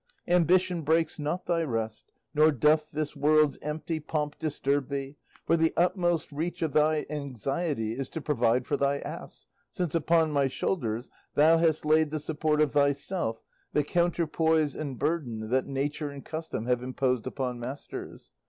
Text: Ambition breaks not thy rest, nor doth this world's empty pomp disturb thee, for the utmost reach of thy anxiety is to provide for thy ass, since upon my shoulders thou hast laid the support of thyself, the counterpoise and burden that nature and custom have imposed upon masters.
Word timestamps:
Ambition 0.29 0.81
breaks 0.81 1.19
not 1.19 1.45
thy 1.45 1.61
rest, 1.61 2.11
nor 2.33 2.51
doth 2.51 2.89
this 2.91 3.15
world's 3.15 3.59
empty 3.61 3.99
pomp 3.99 4.35
disturb 4.39 4.89
thee, 4.89 5.15
for 5.45 5.55
the 5.55 5.73
utmost 5.77 6.31
reach 6.31 6.63
of 6.63 6.73
thy 6.73 7.05
anxiety 7.11 7.91
is 7.93 8.09
to 8.09 8.19
provide 8.19 8.65
for 8.65 8.75
thy 8.75 8.97
ass, 9.01 9.45
since 9.69 9.93
upon 9.93 10.31
my 10.31 10.47
shoulders 10.47 11.11
thou 11.35 11.57
hast 11.59 11.85
laid 11.85 12.09
the 12.09 12.17
support 12.19 12.61
of 12.61 12.71
thyself, 12.71 13.43
the 13.73 13.83
counterpoise 13.83 14.75
and 14.75 14.97
burden 14.97 15.51
that 15.51 15.67
nature 15.67 16.09
and 16.09 16.25
custom 16.25 16.65
have 16.65 16.81
imposed 16.81 17.27
upon 17.27 17.59
masters. 17.59 18.31